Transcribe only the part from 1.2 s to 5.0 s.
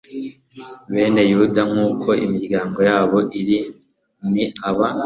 yuda nk uko imiryango yabo iri ni aba